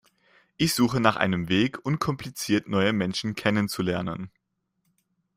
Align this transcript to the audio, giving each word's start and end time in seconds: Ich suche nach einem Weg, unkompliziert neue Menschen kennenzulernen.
Ich 0.57 0.73
suche 0.73 0.99
nach 0.99 1.15
einem 1.15 1.47
Weg, 1.47 1.77
unkompliziert 1.85 2.67
neue 2.67 2.91
Menschen 2.91 3.35
kennenzulernen. 3.35 4.31